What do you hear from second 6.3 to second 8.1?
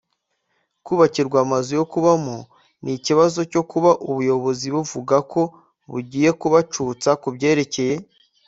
kubacutsa ku byerekeye